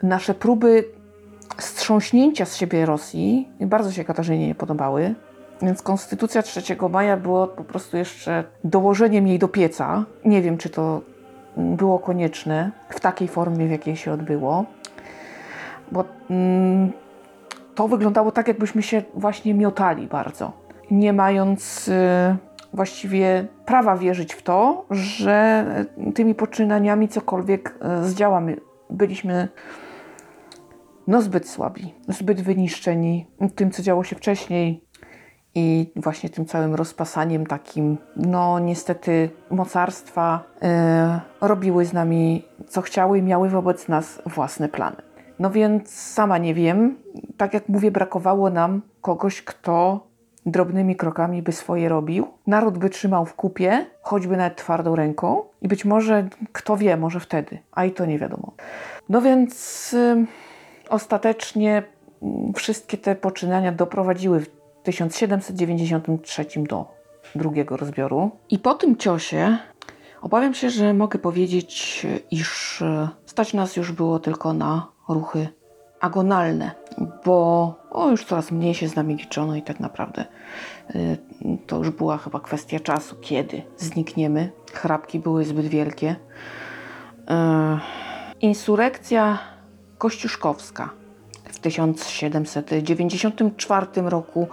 nasze 0.02 0.34
próby 0.34 0.84
strząśnięcia 1.58 2.44
z 2.44 2.56
siebie 2.56 2.86
Rosji 2.86 3.48
bardzo 3.60 3.92
się 3.92 4.04
Katarzynie 4.04 4.48
nie 4.48 4.54
podobały. 4.54 5.14
Więc 5.62 5.82
konstytucja 5.82 6.42
3 6.42 6.76
maja 6.90 7.16
było 7.16 7.46
po 7.46 7.64
prostu 7.64 7.96
jeszcze 7.96 8.44
dołożeniem 8.64 9.26
jej 9.26 9.38
do 9.38 9.48
pieca. 9.48 10.04
Nie 10.24 10.42
wiem, 10.42 10.58
czy 10.58 10.70
to 10.70 11.00
było 11.56 11.98
konieczne 11.98 12.70
w 12.88 13.00
takiej 13.00 13.28
formie, 13.28 13.66
w 13.66 13.70
jakiej 13.70 13.96
się 13.96 14.12
odbyło, 14.12 14.64
bo 15.92 16.04
mm, 16.30 16.92
to 17.74 17.88
wyglądało 17.88 18.32
tak, 18.32 18.48
jakbyśmy 18.48 18.82
się 18.82 19.02
właśnie 19.14 19.54
miotali 19.54 20.06
bardzo, 20.06 20.52
nie 20.90 21.12
mając 21.12 21.88
y, 21.88 21.92
właściwie 22.72 23.46
prawa 23.66 23.96
wierzyć 23.96 24.34
w 24.34 24.42
to, 24.42 24.86
że 24.90 25.64
tymi 26.14 26.34
poczynaniami 26.34 27.08
cokolwiek 27.08 27.78
y, 28.02 28.08
zdziałamy. 28.08 28.56
Byliśmy 28.90 29.48
no 31.06 31.22
zbyt 31.22 31.48
słabi, 31.48 31.94
zbyt 32.08 32.40
wyniszczeni 32.40 33.26
tym, 33.54 33.70
co 33.70 33.82
działo 33.82 34.04
się 34.04 34.16
wcześniej 34.16 34.84
i 35.54 35.92
właśnie 35.96 36.30
tym 36.30 36.46
całym 36.46 36.74
rozpasaniem 36.74 37.46
takim, 37.46 37.98
no 38.16 38.58
niestety 38.58 39.30
mocarstwa 39.50 40.44
yy, 40.62 41.48
robiły 41.48 41.84
z 41.84 41.92
nami 41.92 42.44
co 42.68 42.82
chciały 42.82 43.18
i 43.18 43.22
miały 43.22 43.48
wobec 43.48 43.88
nas 43.88 44.22
własne 44.26 44.68
plany. 44.68 44.96
No 45.38 45.50
więc 45.50 45.90
sama 45.90 46.38
nie 46.38 46.54
wiem, 46.54 46.96
tak 47.36 47.54
jak 47.54 47.68
mówię, 47.68 47.90
brakowało 47.90 48.50
nam 48.50 48.82
kogoś, 49.00 49.42
kto 49.42 50.06
drobnymi 50.46 50.96
krokami 50.96 51.42
by 51.42 51.52
swoje 51.52 51.88
robił. 51.88 52.26
Naród 52.46 52.78
by 52.78 52.90
trzymał 52.90 53.26
w 53.26 53.34
kupie, 53.34 53.86
choćby 54.02 54.36
nawet 54.36 54.56
twardą 54.56 54.96
ręką 54.96 55.42
i 55.62 55.68
być 55.68 55.84
może, 55.84 56.28
kto 56.52 56.76
wie, 56.76 56.96
może 56.96 57.20
wtedy, 57.20 57.58
a 57.72 57.84
i 57.84 57.92
to 57.92 58.06
nie 58.06 58.18
wiadomo. 58.18 58.52
No 59.08 59.22
więc... 59.22 59.96
Ostatecznie 60.88 61.82
mm, 62.22 62.52
wszystkie 62.52 62.98
te 62.98 63.16
poczynania 63.16 63.72
doprowadziły 63.72 64.40
w 64.40 64.48
1793 64.82 66.46
do 66.56 66.94
drugiego 67.34 67.76
rozbioru. 67.76 68.30
I 68.50 68.58
po 68.58 68.74
tym 68.74 68.96
ciosie 68.96 69.58
obawiam 70.24 70.54
się, 70.54 70.70
że 70.70 70.94
mogę 70.94 71.18
powiedzieć, 71.18 72.06
iż 72.30 72.82
e, 72.82 73.08
stać 73.26 73.54
nas 73.54 73.76
już 73.76 73.92
było 73.92 74.18
tylko 74.18 74.52
na 74.52 74.88
ruchy 75.08 75.48
agonalne, 76.00 76.70
bo 77.24 77.74
o, 77.90 78.10
już 78.10 78.24
coraz 78.24 78.50
mniej 78.50 78.74
się 78.74 78.88
z 78.88 78.96
nami 78.96 79.16
liczono 79.16 79.56
i 79.56 79.62
tak 79.62 79.80
naprawdę 79.80 80.24
y, 80.94 81.18
to 81.66 81.78
już 81.78 81.90
była 81.90 82.18
chyba 82.18 82.40
kwestia 82.40 82.80
czasu, 82.80 83.16
kiedy 83.20 83.62
znikniemy. 83.76 84.52
Chrapki 84.72 85.18
były 85.18 85.44
zbyt 85.44 85.66
wielkie. 85.66 86.10
Y, 86.10 86.16
insurekcja 88.40 89.38
Kościuszkowska 89.98 90.90
w 91.44 91.58
1794 91.58 93.86
roku. 93.96 94.48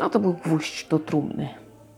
No 0.00 0.10
to 0.10 0.18
był 0.18 0.32
gwóźdź 0.32 0.88
do 0.88 0.98
trumny. 0.98 1.48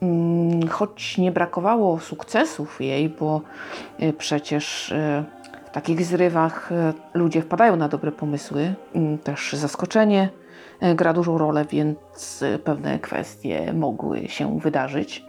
Mm, 0.03 0.69
choć 0.69 1.19
nie 1.19 1.33
brakowało 1.33 2.01
sukcesów 2.01 2.81
jej, 2.81 3.09
bo 3.09 3.41
y, 4.03 4.13
przecież 4.13 4.93
y, 4.93 5.25
w 5.67 5.71
takich 5.71 6.05
zrywach 6.05 6.73
y, 6.73 6.75
ludzie 7.15 7.43
wpadają 7.43 7.77
na 7.77 7.89
dobre 7.89 8.13
pomysły, 8.13 8.75
mm, 8.95 9.19
też 9.19 9.53
zaskoczenie 9.53 10.29
gra 10.95 11.13
dużą 11.13 11.39
rolę, 11.39 11.65
więc 11.71 12.45
pewne 12.65 12.99
kwestie 12.99 13.73
mogły 13.73 14.29
się 14.29 14.59
wydarzyć. 14.61 15.25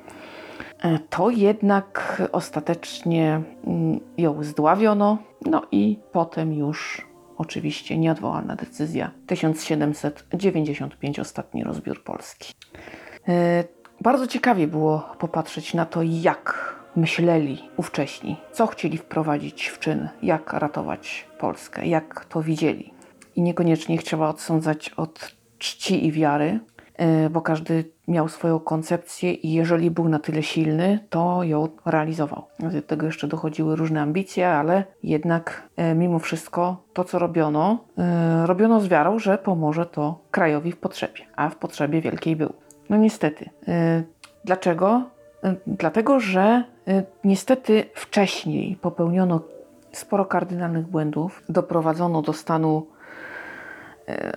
To 1.09 1.29
jednak 1.29 2.21
ostatecznie 2.31 3.41
mm, 3.67 3.99
ją 4.17 4.43
zdławiono, 4.43 5.17
no 5.45 5.61
i 5.71 5.99
potem 6.11 6.53
już 6.53 7.07
Oczywiście 7.37 7.97
nieodwołalna 7.97 8.55
decyzja 8.55 9.11
1795, 9.27 11.19
ostatni 11.19 11.63
rozbiór 11.63 12.03
Polski. 12.03 12.53
Bardzo 14.03 14.27
ciekawie 14.27 14.67
było 14.67 15.09
popatrzeć 15.19 15.73
na 15.73 15.85
to, 15.85 15.99
jak 16.03 16.75
myśleli 16.95 17.69
ówcześni, 17.77 18.37
co 18.51 18.67
chcieli 18.67 18.97
wprowadzić 18.97 19.67
w 19.67 19.79
czyn, 19.79 20.09
jak 20.23 20.53
ratować 20.53 21.27
Polskę, 21.39 21.87
jak 21.87 22.25
to 22.25 22.41
widzieli. 22.41 22.93
I 23.35 23.41
niekoniecznie 23.41 23.99
trzeba 23.99 24.29
odsądzać 24.29 24.89
od 24.89 25.35
czci 25.57 26.05
i 26.05 26.11
wiary, 26.11 26.59
e, 26.95 27.29
bo 27.29 27.41
każdy 27.41 27.91
miał 28.07 28.29
swoją 28.29 28.59
koncepcję 28.59 29.33
i 29.33 29.53
jeżeli 29.53 29.91
był 29.91 30.09
na 30.09 30.19
tyle 30.19 30.43
silny, 30.43 30.99
to 31.09 31.43
ją 31.43 31.67
realizował. 31.85 32.43
Do 32.59 32.81
tego 32.81 33.05
jeszcze 33.05 33.27
dochodziły 33.27 33.75
różne 33.75 34.01
ambicje, 34.01 34.49
ale 34.49 34.83
jednak 35.03 35.69
e, 35.75 35.95
mimo 35.95 36.19
wszystko 36.19 36.83
to, 36.93 37.03
co 37.03 37.19
robiono, 37.19 37.85
e, 37.97 38.47
robiono 38.47 38.79
z 38.79 38.87
wiarą, 38.87 39.19
że 39.19 39.37
pomoże 39.37 39.85
to 39.85 40.19
krajowi 40.31 40.71
w 40.71 40.77
potrzebie, 40.77 41.21
a 41.35 41.49
w 41.49 41.55
potrzebie 41.55 42.01
wielkiej 42.01 42.35
był. 42.35 42.53
No 42.89 42.97
niestety. 42.97 43.49
E, 43.67 44.03
dlaczego? 44.45 45.01
Dlatego, 45.67 46.19
że 46.19 46.63
niestety 47.23 47.83
wcześniej 47.95 48.75
popełniono 48.75 49.41
sporo 49.91 50.25
kardynalnych 50.25 50.87
błędów, 50.87 51.43
doprowadzono 51.49 52.21
do 52.21 52.33
stanu 52.33 52.87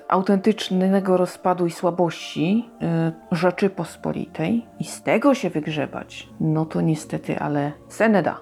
autentycznego 0.09 1.17
rozpadu 1.17 1.67
i 1.67 1.71
słabości 1.71 2.69
Rzeczypospolitej 3.33 4.67
i 4.81 4.85
z 4.85 5.03
tego 5.03 5.35
się 5.35 5.50
wygrzebać, 5.50 6.29
no 6.41 6.65
to 6.65 6.81
niestety, 6.81 7.38
ale 7.38 7.73
Seneda. 7.88 8.41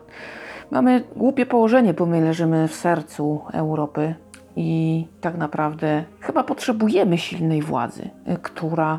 Mamy 0.71 1.05
głupie 1.17 1.47
położenie, 1.47 1.95
bo 1.95 2.07
my 2.07 2.21
leżymy 2.21 2.69
w 2.69 2.75
sercu 2.75 3.41
Europy 3.53 4.15
i 4.57 5.07
tak 5.21 5.37
naprawdę 5.37 6.05
chyba 6.21 6.45
potrzebujemy 6.45 7.19
silnej 7.19 7.63
władzy, 7.63 8.11
e, 8.27 8.37
która 8.37 8.99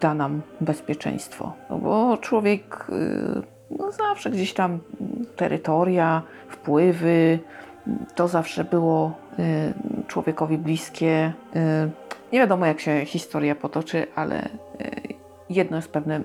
da 0.00 0.14
nam 0.14 0.42
bezpieczeństwo. 0.60 1.52
No 1.70 1.78
bo 1.78 2.16
człowiek 2.16 2.86
no 3.78 3.92
zawsze 3.92 4.30
gdzieś 4.30 4.54
tam 4.54 4.78
terytoria, 5.36 6.22
wpływy, 6.48 7.38
to 8.14 8.28
zawsze 8.28 8.64
było 8.64 9.12
y, 9.38 10.06
człowiekowi 10.06 10.58
bliskie. 10.58 11.32
Y, 11.56 11.90
nie 12.32 12.38
wiadomo, 12.38 12.66
jak 12.66 12.80
się 12.80 13.04
historia 13.04 13.54
potoczy, 13.54 14.06
ale 14.14 14.44
y, 14.44 14.48
jedno 15.50 15.76
jest 15.76 15.92
pewne: 15.92 16.20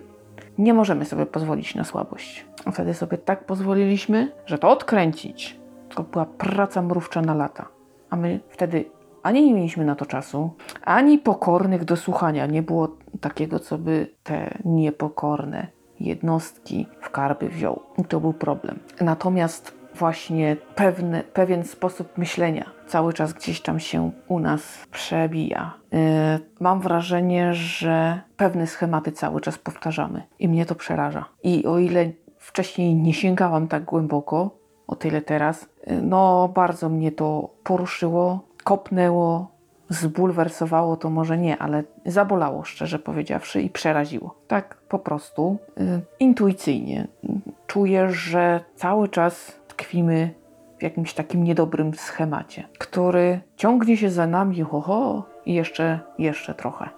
nie 0.57 0.73
możemy 0.73 1.05
sobie 1.05 1.25
pozwolić 1.25 1.75
na 1.75 1.83
słabość. 1.83 2.45
Wtedy 2.73 2.93
sobie 2.93 3.17
tak 3.17 3.45
pozwoliliśmy, 3.45 4.31
że 4.45 4.57
to 4.57 4.69
odkręcić 4.69 5.59
to 5.95 6.03
była 6.03 6.25
praca 6.25 6.81
mrówcza 6.81 7.21
na 7.21 7.33
lata. 7.33 7.74
A 8.15 8.17
my 8.17 8.39
wtedy 8.49 8.85
ani 9.23 9.45
nie 9.45 9.53
mieliśmy 9.53 9.85
na 9.85 9.95
to 9.95 10.05
czasu, 10.05 10.49
ani 10.81 11.17
pokornych 11.17 11.85
do 11.85 11.95
słuchania. 11.95 12.45
Nie 12.45 12.61
było 12.61 12.97
takiego, 13.21 13.59
co 13.59 13.77
by 13.77 14.07
te 14.23 14.57
niepokorne 14.65 15.67
jednostki 15.99 16.87
w 17.01 17.09
karby 17.09 17.49
wziął. 17.49 17.81
I 17.97 18.05
to 18.05 18.19
był 18.19 18.33
problem. 18.33 18.79
Natomiast 19.01 19.73
właśnie 19.95 20.57
pewne, 20.75 21.23
pewien 21.23 21.63
sposób 21.63 22.17
myślenia 22.17 22.69
cały 22.87 23.13
czas 23.13 23.33
gdzieś 23.33 23.61
tam 23.61 23.79
się 23.79 24.11
u 24.27 24.39
nas 24.39 24.85
przebija. 24.91 25.73
Yy, 25.91 25.99
mam 26.59 26.81
wrażenie, 26.81 27.53
że 27.53 28.21
pewne 28.37 28.67
schematy 28.67 29.11
cały 29.11 29.41
czas 29.41 29.57
powtarzamy 29.57 30.23
i 30.39 30.47
mnie 30.47 30.65
to 30.65 30.75
przeraża. 30.75 31.25
I 31.43 31.65
o 31.65 31.77
ile 31.77 32.11
wcześniej 32.37 32.95
nie 32.95 33.13
sięgałam 33.13 33.67
tak 33.67 33.83
głęboko, 33.83 34.65
o 34.87 34.95
tyle 34.95 35.21
teraz, 35.21 35.69
no 36.01 36.49
bardzo 36.55 36.89
mnie 36.89 37.11
to 37.11 37.49
poruszyło, 37.63 38.39
kopnęło, 38.63 39.55
zbulwersowało 39.89 40.97
to 40.97 41.09
może 41.09 41.37
nie, 41.37 41.57
ale 41.57 41.83
zabolało, 42.05 42.63
szczerze 42.63 42.99
powiedziawszy, 42.99 43.61
i 43.61 43.69
przeraziło. 43.69 44.35
Tak 44.47 44.77
po 44.89 44.99
prostu 44.99 45.57
y, 45.79 46.01
intuicyjnie 46.19 47.07
czuję, 47.67 48.09
że 48.09 48.59
cały 48.75 49.09
czas 49.09 49.59
tkwimy 49.67 50.33
w 50.79 50.83
jakimś 50.83 51.13
takim 51.13 51.43
niedobrym 51.43 51.93
schemacie, 51.93 52.67
który 52.77 53.39
ciągnie 53.57 53.97
się 53.97 54.09
za 54.09 54.27
nami, 54.27 54.61
ho, 54.61 54.81
ho 54.81 55.23
i 55.45 55.53
jeszcze, 55.53 55.99
jeszcze 56.17 56.53
trochę. 56.53 56.89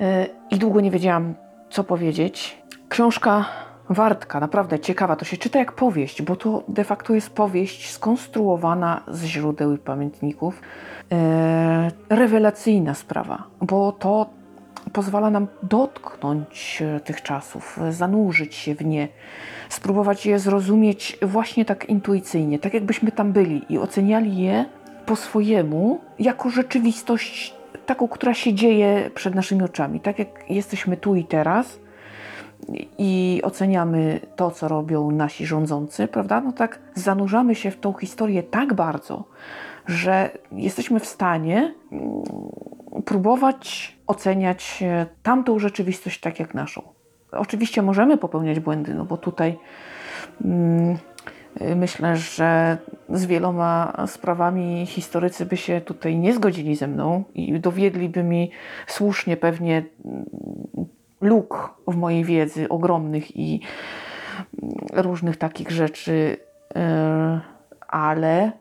Y, 0.00 0.02
I 0.50 0.58
długo 0.58 0.80
nie 0.80 0.90
wiedziałam, 0.90 1.34
co 1.70 1.84
powiedzieć. 1.84 2.62
Książka 2.88 3.44
Wartka, 3.90 4.40
naprawdę 4.40 4.78
ciekawa, 4.78 5.16
to 5.16 5.24
się 5.24 5.36
czyta 5.36 5.58
jak 5.58 5.72
powieść, 5.72 6.22
bo 6.22 6.36
to 6.36 6.62
de 6.68 6.84
facto 6.84 7.14
jest 7.14 7.30
powieść 7.30 7.90
skonstruowana 7.90 9.02
z 9.08 9.24
źródeł 9.24 9.74
i 9.74 9.78
pamiętników. 9.78 10.60
E, 11.12 11.90
rewelacyjna 12.08 12.94
sprawa, 12.94 13.44
bo 13.60 13.92
to 13.92 14.30
pozwala 14.92 15.30
nam 15.30 15.46
dotknąć 15.62 16.82
e, 16.82 17.00
tych 17.00 17.22
czasów, 17.22 17.80
zanurzyć 17.90 18.54
się 18.54 18.74
w 18.74 18.84
nie, 18.84 19.08
spróbować 19.68 20.26
je 20.26 20.38
zrozumieć 20.38 21.18
właśnie 21.22 21.64
tak 21.64 21.88
intuicyjnie, 21.88 22.58
tak 22.58 22.74
jakbyśmy 22.74 23.12
tam 23.12 23.32
byli 23.32 23.72
i 23.72 23.78
oceniali 23.78 24.36
je 24.36 24.64
po 25.06 25.16
swojemu, 25.16 26.00
jako 26.18 26.50
rzeczywistość 26.50 27.54
taką, 27.86 28.08
która 28.08 28.34
się 28.34 28.54
dzieje 28.54 29.10
przed 29.14 29.34
naszymi 29.34 29.62
oczami. 29.62 30.00
Tak 30.00 30.18
jak 30.18 30.28
jesteśmy 30.50 30.96
tu 30.96 31.14
i 31.14 31.24
teraz 31.24 31.78
i 32.98 33.40
oceniamy 33.44 34.20
to, 34.36 34.50
co 34.50 34.68
robią 34.68 35.10
nasi 35.10 35.46
rządzący, 35.46 36.08
prawda? 36.08 36.40
No 36.40 36.52
tak 36.52 36.78
zanurzamy 36.94 37.54
się 37.54 37.70
w 37.70 37.80
tą 37.80 37.92
historię 37.92 38.42
tak 38.42 38.74
bardzo, 38.74 39.24
że 39.86 40.30
jesteśmy 40.52 41.00
w 41.00 41.06
stanie 41.06 41.74
mm, 41.92 42.22
próbować 43.04 43.96
oceniać 44.06 44.82
e, 44.82 45.06
tamtą 45.22 45.58
rzeczywistość 45.58 46.20
tak 46.20 46.40
jak 46.40 46.54
naszą. 46.54 46.82
Oczywiście 47.32 47.82
możemy 47.82 48.16
popełniać 48.16 48.60
błędy, 48.60 48.94
no 48.94 49.04
bo 49.04 49.16
tutaj 49.16 49.58
mm, 50.44 50.98
myślę, 51.76 52.16
że 52.16 52.78
z 53.08 53.26
wieloma 53.26 53.92
sprawami 54.06 54.86
historycy 54.86 55.46
by 55.46 55.56
się 55.56 55.80
tutaj 55.80 56.16
nie 56.16 56.34
zgodzili 56.34 56.76
ze 56.76 56.86
mną 56.86 57.24
i 57.34 57.60
dowiedliby 57.60 58.22
mi 58.22 58.50
słusznie 58.86 59.36
pewnie 59.36 59.84
mm, 60.04 60.24
luk 61.20 61.74
w 61.88 61.96
mojej 61.96 62.24
wiedzy 62.24 62.68
ogromnych 62.68 63.36
i 63.36 63.60
różnych 64.92 65.36
takich 65.36 65.70
rzeczy, 65.70 66.36
e, 66.76 67.40
ale 67.88 68.52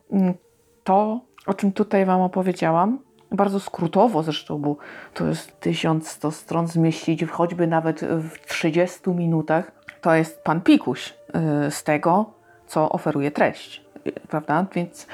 to, 0.84 1.22
o 1.46 1.54
czym 1.54 1.72
tutaj 1.72 2.06
Wam 2.06 2.22
opowiedziałam, 2.22 3.00
bardzo 3.32 3.60
skrótowo 3.60 4.24
zresztą, 4.24 4.58
bo 4.58 4.78
to 5.14 5.28
jest 5.28 5.60
1100 5.60 6.32
stron 6.32 6.68
zmieścić, 6.68 7.26
choćby 7.26 7.68
nawet 7.68 8.02
w 8.02 8.46
30 8.48 9.10
minutach, 9.10 9.72
to 10.02 10.16
jest 10.16 10.44
pan 10.44 10.62
Pikuś 10.62 11.14
y, 11.68 11.72
z 11.72 11.84
tego, 11.84 12.34
co 12.68 12.90
oferuje 12.90 13.32
treść, 13.32 13.86
prawda? 14.30 14.66
Więc 14.74 15.08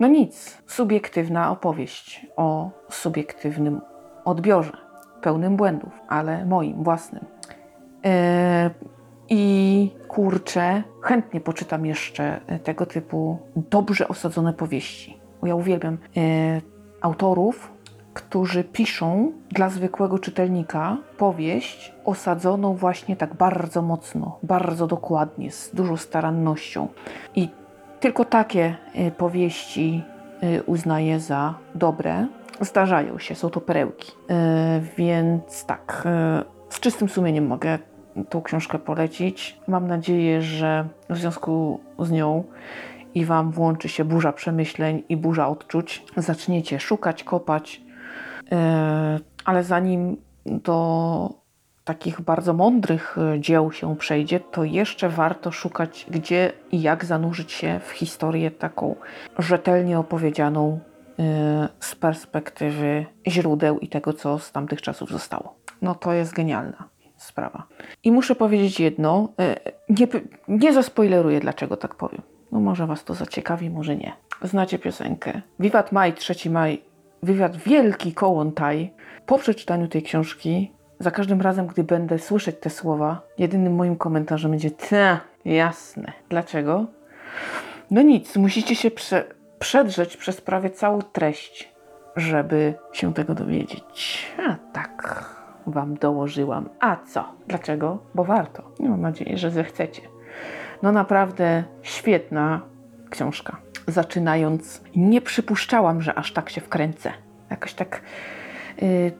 no 0.00 0.08
nic, 0.08 0.62
subiektywna 0.66 1.50
opowieść 1.50 2.26
o 2.36 2.70
subiektywnym 2.90 3.80
odbiorze, 4.24 4.89
pełnym 5.20 5.56
błędów, 5.56 5.92
ale 6.08 6.46
moim 6.46 6.84
własnym. 6.84 7.24
Y, 8.06 8.10
i 9.32 9.90
kurczę, 10.08 10.82
chętnie 11.00 11.40
poczytam 11.40 11.86
jeszcze 11.86 12.40
e, 12.46 12.58
tego 12.58 12.86
typu 12.86 13.38
dobrze 13.56 14.08
osadzone 14.08 14.52
powieści. 14.52 15.18
Ja 15.42 15.54
uwielbiam 15.54 15.98
e, 16.16 16.60
autorów, 17.00 17.72
którzy 18.14 18.64
piszą 18.64 19.32
dla 19.50 19.68
zwykłego 19.68 20.18
czytelnika 20.18 20.96
powieść 21.18 21.94
osadzoną 22.04 22.74
właśnie 22.74 23.16
tak 23.16 23.34
bardzo 23.34 23.82
mocno, 23.82 24.38
bardzo 24.42 24.86
dokładnie, 24.86 25.50
z 25.50 25.74
dużą 25.74 25.96
starannością. 25.96 26.88
I 27.34 27.48
tylko 28.00 28.24
takie 28.24 28.76
e, 28.94 29.10
powieści 29.10 30.04
e, 30.40 30.62
uznaję 30.62 31.20
za 31.20 31.54
dobre. 31.74 32.26
Zdarzają 32.60 33.18
się, 33.18 33.34
są 33.34 33.50
to 33.50 33.60
perełki. 33.60 34.12
E, 34.30 34.80
więc 34.96 35.64
tak, 35.64 36.08
z 36.68 36.80
czystym 36.80 37.08
sumieniem 37.08 37.46
mogę 37.46 37.78
tą 38.28 38.42
książkę 38.42 38.78
polecić. 38.78 39.58
Mam 39.68 39.86
nadzieję, 39.86 40.42
że 40.42 40.88
w 41.10 41.16
związku 41.16 41.80
z 41.98 42.10
nią 42.10 42.44
i 43.14 43.24
Wam 43.24 43.50
włączy 43.50 43.88
się 43.88 44.04
burza 44.04 44.32
przemyśleń 44.32 45.02
i 45.08 45.16
burza 45.16 45.48
odczuć. 45.48 46.04
Zaczniecie 46.16 46.80
szukać, 46.80 47.24
kopać, 47.24 47.82
yy, 48.50 48.58
ale 49.44 49.64
zanim 49.64 50.16
do 50.46 51.40
takich 51.84 52.20
bardzo 52.20 52.52
mądrych 52.52 53.18
e, 53.18 53.40
dzieł 53.40 53.72
się 53.72 53.96
przejdzie, 53.96 54.40
to 54.40 54.64
jeszcze 54.64 55.08
warto 55.08 55.52
szukać, 55.52 56.06
gdzie 56.10 56.52
i 56.72 56.82
jak 56.82 57.04
zanurzyć 57.04 57.52
się 57.52 57.80
w 57.84 57.90
historię 57.90 58.50
taką 58.50 58.96
rzetelnie 59.38 59.98
opowiedzianą 59.98 60.80
z 61.80 61.94
perspektywy 61.94 63.06
źródeł 63.28 63.78
i 63.78 63.88
tego, 63.88 64.12
co 64.12 64.38
z 64.38 64.52
tamtych 64.52 64.82
czasów 64.82 65.10
zostało. 65.10 65.54
No 65.82 65.94
to 65.94 66.12
jest 66.12 66.34
genialna 66.34 66.88
sprawa. 67.16 67.66
I 68.04 68.12
muszę 68.12 68.34
powiedzieć 68.34 68.80
jedno, 68.80 69.28
e, 69.40 69.56
nie, 69.88 70.08
nie 70.48 70.72
zaspoileruję, 70.72 71.40
dlaczego 71.40 71.76
tak 71.76 71.94
powiem. 71.94 72.22
No 72.52 72.60
może 72.60 72.86
Was 72.86 73.04
to 73.04 73.14
zaciekawi, 73.14 73.70
może 73.70 73.96
nie. 73.96 74.12
Znacie 74.42 74.78
piosenkę. 74.78 75.42
Wiwat 75.60 75.92
Maj, 75.92 76.12
3 76.12 76.50
maj, 76.50 76.82
wywiad 77.22 77.56
wielki 77.56 78.14
Kołątaj. 78.14 78.92
Po 79.26 79.38
przeczytaniu 79.38 79.88
tej 79.88 80.02
książki, 80.02 80.72
za 81.00 81.10
każdym 81.10 81.40
razem, 81.40 81.66
gdy 81.66 81.84
będę 81.84 82.18
słyszeć 82.18 82.56
te 82.60 82.70
słowa, 82.70 83.22
jedynym 83.38 83.74
moim 83.74 83.96
komentarzem 83.96 84.50
będzie 84.50 84.70
ta, 84.70 85.20
jasne. 85.44 86.12
Dlaczego? 86.28 86.86
No 87.90 88.02
nic, 88.02 88.36
musicie 88.36 88.76
się 88.76 88.90
prze, 88.90 89.24
przedrzeć 89.60 90.16
przez 90.16 90.40
prawie 90.40 90.70
całą 90.70 91.02
treść, 91.02 91.72
żeby 92.16 92.74
się 92.92 93.14
tego 93.14 93.34
dowiedzieć. 93.34 94.26
A 94.48 94.56
tak 94.72 95.24
wam 95.66 95.94
dołożyłam. 95.94 96.68
A 96.80 96.96
co? 96.96 97.24
Dlaczego? 97.48 97.98
Bo 98.14 98.24
warto. 98.24 98.62
Mam 98.80 99.00
nadzieję, 99.00 99.38
że 99.38 99.50
zechcecie. 99.50 100.02
No 100.82 100.92
naprawdę 100.92 101.64
świetna 101.82 102.60
książka. 103.10 103.56
Zaczynając, 103.86 104.82
nie 104.96 105.20
przypuszczałam, 105.20 106.02
że 106.02 106.14
aż 106.14 106.32
tak 106.32 106.50
się 106.50 106.60
wkręcę. 106.60 107.12
Jakoś 107.50 107.74
tak 107.74 108.02
yy, 108.82 109.12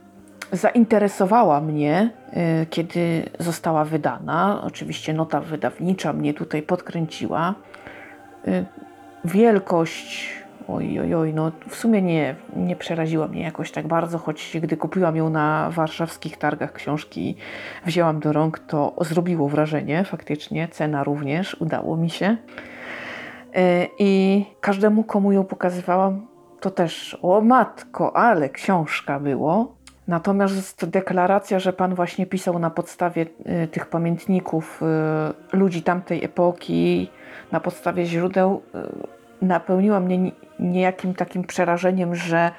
zainteresowała 0.53 1.61
mnie, 1.61 2.11
yy, 2.33 2.67
kiedy 2.67 3.31
została 3.39 3.85
wydana. 3.85 4.61
Oczywiście 4.65 5.15
nota 5.15 5.41
wydawnicza 5.41 6.13
mnie 6.13 6.35
tutaj 6.35 6.63
podkręciła. 6.63 7.55
Yy, 8.47 8.65
wielkość 9.25 10.41
Oj, 10.73 11.01
oj, 11.01 11.15
oj, 11.15 11.35
no 11.35 11.53
w 11.69 11.77
sumie 11.77 12.03
nie, 12.03 12.35
nie 12.57 12.77
przeraziła 12.77 13.29
mnie 13.29 13.43
jakoś 13.43 13.71
tak 13.71 13.87
bardzo, 13.87 14.19
choć 14.19 14.57
gdy 14.63 14.77
kupiłam 14.77 15.17
ją 15.17 15.31
na 15.31 15.71
warszawskich 15.71 16.37
targach 16.37 16.73
książki 16.73 17.37
wzięłam 17.87 18.21
do 18.21 18.33
rąk, 18.33 18.59
to 18.59 18.95
zrobiło 19.01 19.49
wrażenie 19.49 20.05
faktycznie, 20.05 20.69
cena 20.69 21.05
również, 21.05 21.57
udało 21.61 21.97
mi 21.97 22.11
się. 22.11 22.37
E, 23.55 23.87
I 23.99 24.45
każdemu, 24.61 25.05
komu 25.05 25.33
ją 25.33 25.45
pokazywałam, 25.45 26.27
to 26.61 26.71
też, 26.71 27.19
o 27.23 27.41
matko, 27.41 28.17
ale 28.17 28.49
książka 28.49 29.21
było. 29.21 29.77
Natomiast 30.11 30.87
deklaracja, 30.87 31.59
że 31.59 31.73
pan 31.73 31.95
właśnie 31.95 32.27
pisał 32.27 32.59
na 32.59 32.71
podstawie 32.71 33.27
y, 33.65 33.69
tych 33.69 33.87
pamiętników 33.87 34.83
y, 35.53 35.57
ludzi 35.57 35.83
tamtej 35.83 36.25
epoki, 36.25 37.11
na 37.53 37.61
podstawie 37.61 38.07
źródeł, 38.07 38.63
y, 39.43 39.47
napełniła 39.47 40.01
mnie 40.01 40.33
niejakim 40.59 41.15
takim 41.15 41.45
przerażeniem, 41.45 42.15
że 42.15 42.51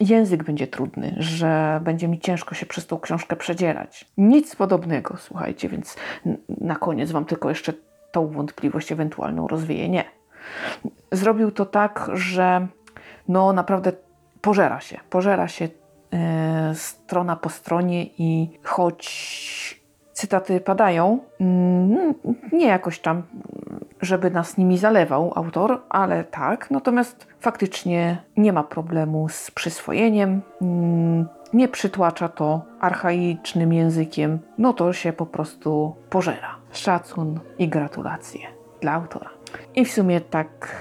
język 0.00 0.44
będzie 0.44 0.66
trudny, 0.66 1.14
że 1.18 1.80
będzie 1.84 2.08
mi 2.08 2.20
ciężko 2.20 2.54
się 2.54 2.66
przez 2.66 2.86
tą 2.86 3.00
książkę 3.00 3.36
przedzierać. 3.36 4.06
Nic 4.18 4.56
podobnego, 4.56 5.16
słuchajcie, 5.16 5.68
więc 5.68 5.96
na 6.60 6.76
koniec 6.76 7.10
Wam 7.10 7.24
tylko 7.24 7.48
jeszcze 7.48 7.72
tą 8.12 8.26
wątpliwość 8.26 8.92
ewentualną 8.92 9.48
rozwieję. 9.48 9.88
Nie. 9.88 10.04
Zrobił 11.12 11.50
to 11.50 11.66
tak, 11.66 12.10
że 12.14 12.66
no 13.28 13.52
naprawdę 13.52 13.92
pożera 14.40 14.80
się, 14.80 14.98
pożera 15.10 15.48
się 15.48 15.68
strona 16.74 17.36
po 17.36 17.48
stronie 17.48 18.04
i 18.04 18.58
choć 18.62 19.80
cytaty 20.12 20.60
padają, 20.60 21.18
mm, 21.40 22.14
nie 22.52 22.66
jakoś 22.66 22.98
tam 22.98 23.22
żeby 24.00 24.30
nas 24.30 24.56
nimi 24.56 24.78
zalewał 24.78 25.32
autor, 25.34 25.82
ale 25.88 26.24
tak. 26.24 26.70
Natomiast 26.70 27.26
faktycznie 27.40 28.22
nie 28.36 28.52
ma 28.52 28.64
problemu 28.64 29.28
z 29.28 29.50
przyswojeniem. 29.50 30.40
Mm, 30.62 31.26
Nie 31.52 31.68
przytłacza 31.68 32.28
to 32.28 32.62
archaicznym 32.80 33.72
językiem, 33.72 34.38
no 34.58 34.72
to 34.72 34.92
się 34.92 35.12
po 35.12 35.26
prostu 35.26 35.96
pożera. 36.10 36.56
Szacun 36.72 37.40
i 37.58 37.68
gratulacje 37.68 38.40
dla 38.80 38.92
autora. 38.92 39.30
I 39.74 39.84
w 39.84 39.92
sumie 39.92 40.20
tak, 40.20 40.76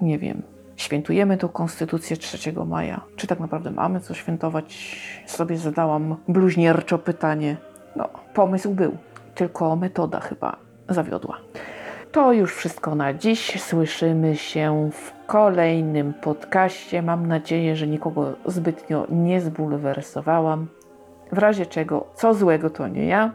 nie 0.00 0.18
wiem, 0.18 0.42
świętujemy 0.76 1.36
tą 1.36 1.48
konstytucję 1.48 2.16
3 2.16 2.52
maja. 2.66 3.00
Czy 3.16 3.26
tak 3.26 3.40
naprawdę 3.40 3.70
mamy 3.70 4.00
co 4.00 4.14
świętować? 4.14 4.98
Sobie 5.26 5.56
zadałam 5.56 6.16
bluźnierczo 6.28 6.98
pytanie. 6.98 7.56
No, 7.96 8.08
pomysł 8.34 8.74
był, 8.74 8.96
tylko 9.34 9.76
metoda 9.76 10.20
chyba 10.20 10.56
zawiodła. 10.88 11.38
To 12.12 12.32
już 12.32 12.54
wszystko 12.54 12.94
na 12.94 13.14
dziś. 13.14 13.62
Słyszymy 13.62 14.36
się 14.36 14.90
w 14.92 15.26
kolejnym 15.26 16.14
podcaście. 16.14 17.02
Mam 17.02 17.26
nadzieję, 17.26 17.76
że 17.76 17.86
nikogo 17.86 18.32
zbytnio 18.46 19.06
nie 19.10 19.40
zbulwersowałam. 19.40 20.68
W 21.32 21.38
razie 21.38 21.66
czego, 21.66 22.06
co 22.14 22.34
złego 22.34 22.70
to 22.70 22.88
nie 22.88 23.06
ja. 23.06 23.32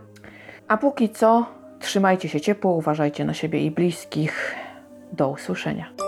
A 0.67 0.77
póki 0.77 1.09
co, 1.09 1.45
trzymajcie 1.79 2.29
się 2.29 2.41
ciepło, 2.41 2.71
uważajcie 2.73 3.25
na 3.25 3.33
siebie 3.33 3.65
i 3.65 3.71
bliskich. 3.71 4.55
Do 5.11 5.29
usłyszenia. 5.29 6.06